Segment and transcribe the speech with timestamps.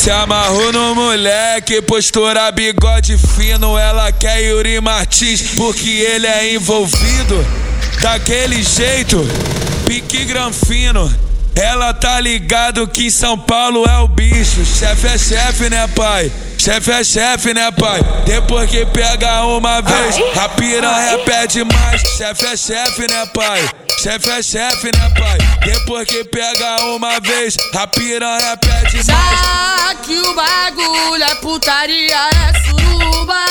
[0.00, 3.76] Se amarrou no moleque, postura bigode fino.
[3.76, 7.46] Ela quer Yuri Martins porque ele é envolvido.
[8.00, 9.18] Daquele jeito,
[9.84, 11.14] pique granfino.
[11.54, 14.64] Ela tá ligado que em São Paulo é o bicho.
[14.64, 16.32] Chefe é chefe, né, pai?
[16.56, 18.00] Chefe é chefe, né, pai?
[18.24, 22.00] Depois que pega uma vez, a piranha pede mais.
[22.16, 23.68] Chefe é chefe, né, pai?
[24.02, 25.36] Chefe é chefe, né, pai?
[25.62, 29.06] Depois que pega uma vez, a piranha pede mais.
[29.06, 33.44] Já que o bagulho é putaria, é suruba.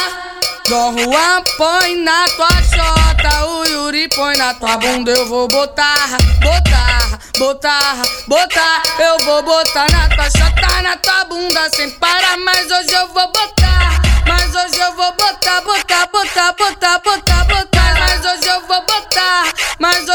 [0.68, 5.12] Dom Juan põe na tua chota, o Yuri põe na tua bunda.
[5.12, 8.82] Eu vou botar, botar, botar, botar.
[8.98, 12.38] Eu vou botar na tua chota, na tua bunda sem parar.
[12.38, 18.00] Mas hoje eu vou botar, mas hoje eu vou botar, botar, botar, botar, botar, botar.
[18.00, 18.99] Mas hoje eu vou botar,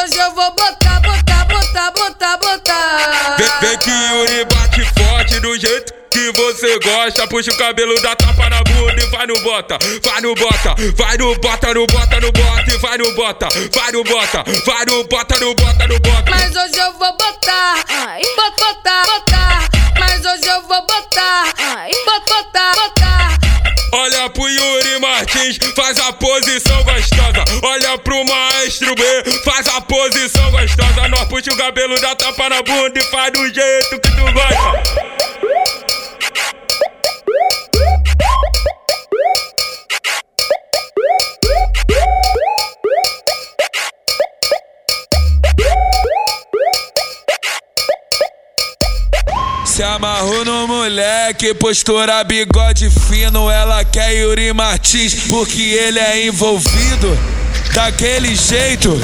[0.04, 3.36] hoje eu vou botar, botar, botar, botar, botar.
[3.38, 7.26] Vem, vem que Yuri bate forte do jeito que você gosta.
[7.26, 11.16] Puxa o cabelo, dá tapa na bunda e vai no bota, vai no bota, vai
[11.16, 15.04] no bota, no bota, no bota e vai no bota, vai no bota, vai no
[15.04, 16.30] bota, no bota, no bota.
[16.30, 17.76] Mas hoje eu vou botar,
[18.36, 19.13] bota, botar, botar.
[25.74, 27.44] Faz a posição gostosa.
[27.64, 29.02] Olha pro maestro B,
[29.44, 31.08] faz a posição gostosa.
[31.08, 35.03] Nós puxa o cabelo, dá tapa na bunda e faz do jeito que tu gosta.
[49.74, 53.50] Se amarrou no moleque, postura bigode fino.
[53.50, 57.18] Ela quer Yuri Martins porque ele é envolvido.
[57.74, 58.96] Daquele jeito,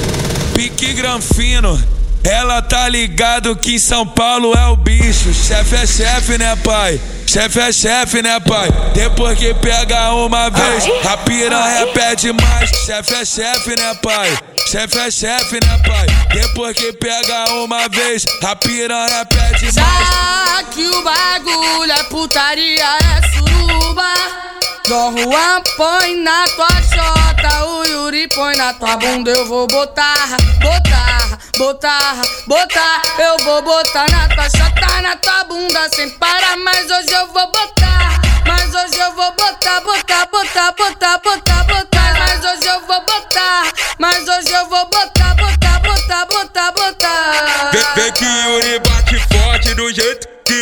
[0.55, 1.77] pique granfino.
[2.23, 5.33] Ela tá ligado que em São Paulo é o bicho.
[5.33, 7.01] Chefe é chefe, né, pai?
[7.27, 8.69] Chefe é chefe, né, pai?
[8.93, 12.71] Depois que pega uma vez, a piranha pede mais.
[12.85, 14.39] Chefe é chefe, né, pai?
[14.69, 16.07] Chefe é chefe, né, pai?
[16.33, 19.77] Depois que pega uma vez, a piranha pede mais.
[19.77, 24.51] Já que o bagulho é putaria, é suruba.
[24.89, 29.31] Dom Juan põe na tua chota, o Yuri põe na tua bunda.
[29.31, 33.03] Eu vou botar, botar, botar, botar.
[33.19, 36.57] Eu vou botar na tua chota, na tua bunda sem parar.
[36.57, 42.15] Mas hoje eu vou botar, mas hoje eu vou botar, botar, botar, botar, botar, botar.
[42.19, 45.20] Mas hoje eu vou botar, mas hoje eu vou botar,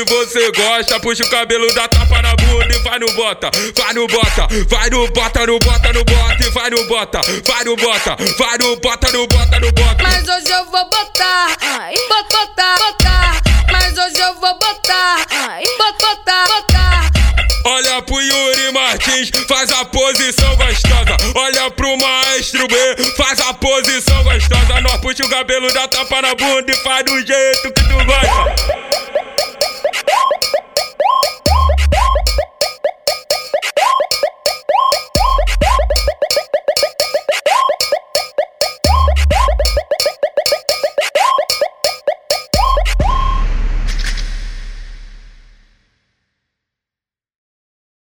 [0.05, 1.01] que você gosta.
[1.01, 4.91] Puxa o cabelo, dá tapa na bunda e vai no bota, vai no bota, vai
[4.91, 8.77] no bota, no bota, no bota e vai no bota, vai no bota, vai no
[8.77, 10.03] bota, no bota, no bota.
[10.03, 11.57] Mas hoje eu vou botar,
[12.09, 13.43] bota, botar, botar.
[13.73, 15.27] Mas hoje eu vou botar,
[15.79, 17.11] bota, botar, botar.
[17.65, 21.17] Olha pro Yuri Martins, faz a posição gostosa.
[21.35, 22.75] Olha pro maestro B,
[23.17, 24.81] faz a posição gostosa.
[24.81, 28.38] Nós puxa o cabelo, dá tapa na bunda e faz do jeito que tu gosta.